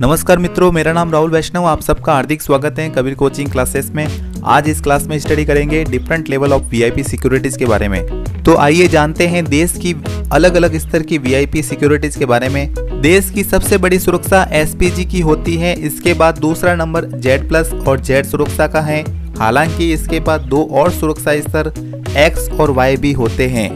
[0.00, 4.06] नमस्कार मित्रों, मेरा नाम राहुल वैष्णव, आप सबका हार्दिक स्वागत है कबीर कोचिंग क्लासेस में।
[4.44, 8.56] आज इस क्लास में स्टडी करेंगे different level of VIP securities के बारे में। तो
[8.56, 9.94] आइए जानते हैं देश की
[10.32, 15.04] अलग अलग स्तर की वीआईपी सिक्योरिटीज के बारे में। देश की सबसे बड़ी सुरक्षा एसपीजी
[15.04, 19.04] की होती है, इसके बाद दूसरा नंबर जेड प्लस और जेड सुरक्षा का है।
[19.38, 21.72] हालाँकि इसके बाद दो और सुरक्षा स्तर
[22.16, 23.70] एक्स और वाई भी होते हैं।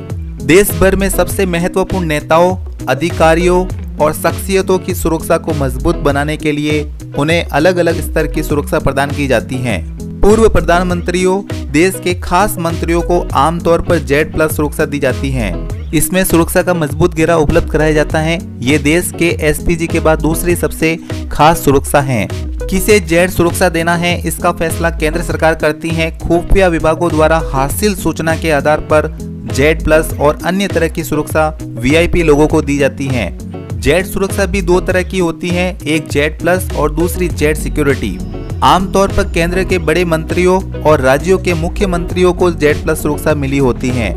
[0.47, 2.57] देश भर में सबसे महत्वपूर्ण नेताओं,
[2.89, 3.65] अधिकारियों
[4.01, 6.83] और शख्सियतों की सुरक्षा को मज़बूत बनाने के लिए
[7.19, 9.83] उन्हें अलग अलग स्तर की सुरक्षा प्रदान की जाती है।
[10.21, 15.53] पूर्व प्रधानमंत्रियों, देश के खास मंत्रियों को आमतौर पर जेड प्लस सुरक्षा दी जाती है।
[15.95, 20.21] इसमें सुरक्षा का मज़बूत घेरा उपलब्ध कराया जाता है। ये देश के एसपीजी के बाद
[20.21, 20.97] दूसरी सबसे
[21.33, 22.27] खास सुरक्षा है।
[22.71, 27.95] किसे जेड सुरक्षा देना है, इसका फैसला केंद्र सरकार करती है। खुफिया विभागों द्वारा हासिल
[27.95, 29.17] सूचना के आधार पर
[29.55, 33.44] जेड प्लस और अन्य तरह की सुरक्षा वीआईपी लोगों को दी जाती है।
[33.85, 38.17] जेड सुरक्षा भी दो तरह की होती है, एक जेड प्लस और दूसरी जेट सिक्योरिटी।
[38.63, 43.59] आमतौर पर केंद्र के बड़े मंत्रियों और राज्यों के मुख्यमंत्रियों को जेट प्लस सुरक्षा मिली
[43.59, 44.09] होती है।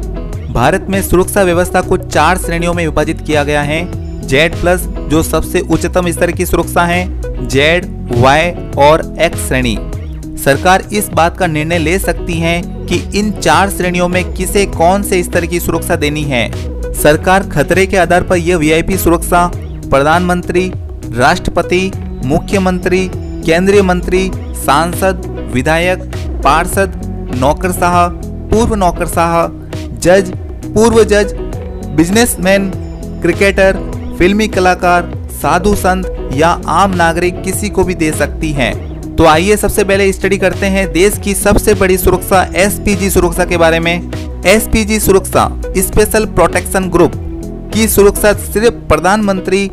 [0.53, 3.81] भारत में सुरक्षा व्यवस्था को चार श्रेणियों में विभाजित किया गया है
[4.27, 9.77] जेड प्लस, जो सबसे उच्चतम स्तर की सुरक्षा है, जेड, वाई और एक्स श्रेणी।
[10.37, 15.03] सरकार इस बात का निर्णय ले सकती है कि इन चार श्रेणियों में किसे कौन
[15.03, 16.49] से स्तर की सुरक्षा देनी है।
[17.03, 19.45] सरकार खतरे के आधार पर यह वीआईपी सुरक्षा,
[19.89, 20.71] प्रधानमंत्री,
[21.13, 21.91] राष्ट्रपति,
[22.25, 23.07] मुख्यमंत्री,
[23.45, 24.29] केंद्रीय मंत्री,
[24.65, 25.99] सांसद, विधायक,
[26.43, 27.01] पार्षद
[27.35, 28.07] नौकरशाह
[28.49, 29.35] पूर्व नौकरशाह
[29.97, 30.31] जज,
[30.65, 31.33] पूर्व जज,
[31.95, 32.69] बिजनेसमैन,
[33.21, 33.77] क्रिकेटर,
[34.17, 38.75] फिल्मी कलाकार, साधु संत या आम नागरिक किसी को भी दे सकती हैं।
[39.15, 43.57] तो आइए सबसे पहले स्टडी करते हैं देश की सबसे बड़ी सुरक्षा एसपीजी सुरक्षा के
[43.57, 47.11] बारे में। एसपीजी सुरक्षा स्पेशल प्रोटेक्शन ग्रुप
[47.73, 49.69] की सुरक्षा सिर्फ़ प्रधानमंत्री,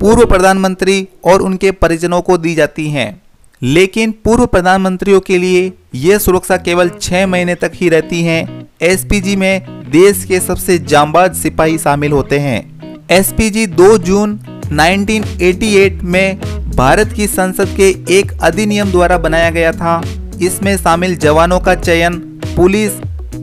[0.00, 3.20] पूर्व प्रधानमंत्री और उनके परिजनों को दी जाती है।
[3.62, 9.36] लेकिन पूर्व प्रधानमंत्रियों के लिए यह सुरक्षा केवल छह महीने तक ही रहती है। एसपीजी
[9.36, 12.60] में देश के सबसे जांबाज सिपाही शामिल होते हैं।
[13.10, 14.40] एसपीजी 2 जून
[14.72, 16.40] 1988 में
[16.70, 17.88] भारत की संसद के
[18.18, 20.02] एक अधिनियम द्वारा बनाया गया था।
[20.42, 22.14] इसमें शामिल जवानों का चयन
[22.56, 22.92] पुलिस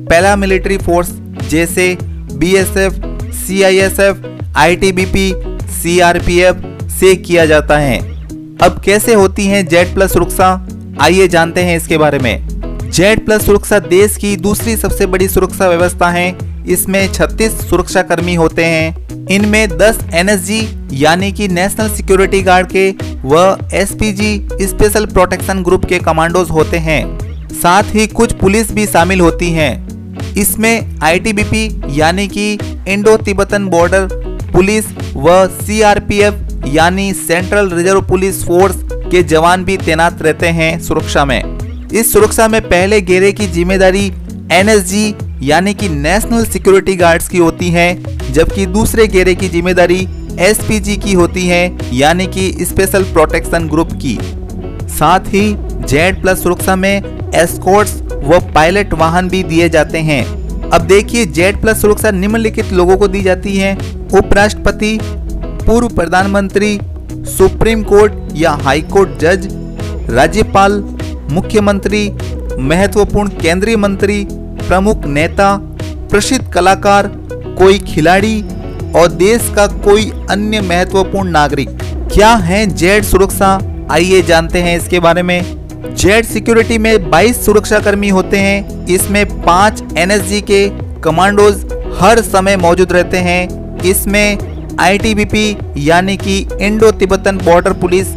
[0.09, 1.09] पैरामिलिट्री फोर्स
[1.49, 1.97] जैसे
[2.33, 2.93] बीएसएफ,
[3.33, 4.21] सीआईएसएफ,
[4.55, 5.33] आईटीबीपी,
[5.71, 6.61] सीआरपीएफ
[6.99, 7.99] से किया जाता है।
[8.57, 10.67] अब कैसे होती है जेड प्लस सुरक्षा
[11.01, 12.47] आइए जानते हैं इसके बारे में।
[12.91, 16.37] जेड प्लस सुरक्षा देश की दूसरी सबसे बड़ी सुरक्षा व्यवस्था है।
[16.67, 22.89] इसमें 36 सुरक्षा कर्मी होते हैं। इनमें 10 एनएसजी यानी कि नेशनल सिक्योरिटी गार्ड के
[23.25, 27.17] व एसपीजी स्पेशल प्रोटेक्शन ग्रुप के कमांडोज होते हैं।
[27.49, 29.96] साथ ही कुछ पुलिस भी शामिल होती हैं।
[30.37, 32.51] इसमें आईटीबीपी यानी कि
[32.87, 34.07] इंडो तिब्बतन बॉर्डर
[34.53, 41.25] पुलिस व सीआरपीएफ यानी सेंट्रल रिज़र्व पुलिस फोर्स के जवान भी तैनात रहते हैं सुरक्षा
[41.25, 41.41] में।
[41.89, 44.05] इस सुरक्षा में पहले घेरे की ज़िम्मेदारी
[44.53, 50.07] एनएसजी यानी कि नेशनल सिक्योरिटी गार्ड्स की होती है, जबकि दूसरे घेरे की ज़िम्मेदारी
[50.39, 54.17] एसपीजी की होती है, यानी कि स्पेशल प्रोटेक्शन ग्रुप की।
[54.89, 55.53] साथ ही
[55.87, 60.23] जेड प्लस सुरक्षा में एस्कोर्ट्स व पायलट वाहन भी दिए जाते हैं।
[60.69, 63.75] अब देखिए, जेड प्लस सुरक्षा निम्नलिखित लोगों को दी जाती है।
[64.13, 64.99] उपराष्ट्रपति,
[65.65, 66.79] पूर्व प्रधानमंत्री,
[67.11, 69.47] सुप्रीम कोर्ट या हाई कोर्ट जज,
[70.09, 70.83] राज्यपाल,
[71.31, 72.09] मुख्यमंत्री,
[72.59, 74.25] महत्वपूर्ण केंद्रीय मंत्री,
[74.67, 75.55] प्रमुख नेता,
[76.11, 77.07] प्रसिद्ध कलाकार,
[77.57, 78.41] कोई खिलाड़ी
[78.95, 81.69] और देश का कोई अन्य महत्वपूर्ण नागरिक।
[82.13, 83.59] क्या है जेड सुरक्षा?
[83.91, 89.25] आइए जानते हैं इसके बारे में। जेड सिक्योरिटी में 22 सुरक्षा कर्मी होते हैं। इसमें
[89.43, 90.67] पाँच एनएसजी के
[91.01, 91.65] कमांडोज
[91.99, 98.07] हर समय मौजूद रहते हैं। इसमें आईटीबीपी यानी कि इंडो तिब्बतन बॉर्डर पुलिस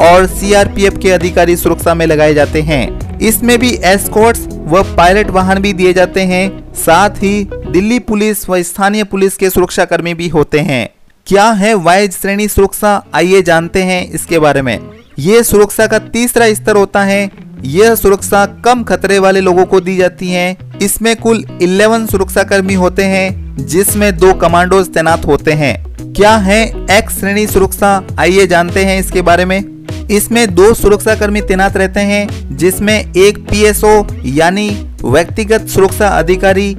[0.00, 5.58] और सीआरपीएफ के अधिकारी सुरक्षा में लगाए जाते हैं। इसमें भी एस्कॉर्ट्स व पायलट वाहन
[5.58, 10.28] भी दिए जाते हैं। साथ ही दिल्ली पुलिस व स्थानीय पुलिस के सुरक्षा कर्मी भी
[10.28, 10.88] होते हैं।
[11.26, 13.02] क्या है वाइज श्रेणी सुरक्षा?
[13.14, 17.30] आइए जानते हैं इसके बारे में। ये सुरक्षा का तीसरा स्तर होता है।
[17.64, 22.74] यह सुरक्षा कम खतरे वाले लोगों को दी जाती है। इसमें कुल 11 सुरक्षा कर्मी
[22.74, 28.02] होते हैं, जिसमें दो कमांडोज तैनात होते हैं। क्या है एक्स श्रेणी सुरक्षा?
[28.18, 33.38] आइए जानते हैं इसके बारे में। इसमें दो सुरक्षा कर्मी तैनात रहते हैं, जिसमें एक
[33.38, 34.68] पीएसओ यानी
[35.04, 36.74] व्यक्तिगत सुरक्षा अधिकारी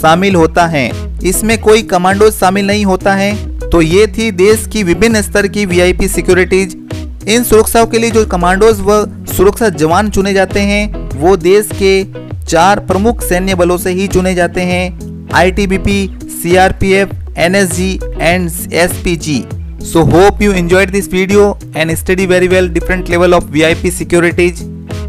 [0.00, 0.90] शामिल होता है।
[1.24, 5.66] इसमें कोई कमांडो शामिल नहीं होता है। तो ये थी देश की विभिन्न स्तर की
[5.66, 6.76] वीआईपी सिक्योरिटीज
[7.30, 8.94] इन सुरक्षाओं के लिए जो कमांडोज व
[9.32, 11.92] सुरक्षा जवान चुने जाते हैं वो देश के
[12.44, 16.10] चार प्रमुख सैन्य बलों से ही चुने जाते हैं ITBP,
[16.42, 19.42] CRPF, NSG and SPG
[19.82, 21.44] So hope you enjoyed this video
[21.74, 24.60] and study very well different level of VIP securities.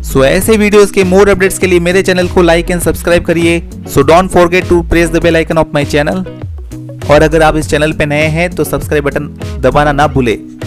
[0.03, 3.59] So ऐसे वीडियोस के मोर अपडेट्स के लिए मेरे चैनल को लाइक एंड सब्सक्राइब करिए.
[3.93, 6.23] So don't forget to press the bell icon of my channel
[7.11, 9.27] और अगर आप इस चैनल पे नए हैं तो सब्सक्राइब बटन
[9.61, 10.39] दबाना ना भूले।